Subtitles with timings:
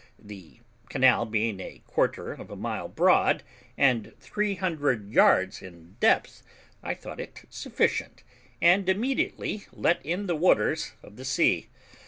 [0.17, 3.43] The canal being a quarter of a mile broad,
[3.77, 6.41] and three hundred yards in depth,
[6.81, 8.23] I thought it sufficient,
[8.59, 11.69] and immediately let in the waters of the sea.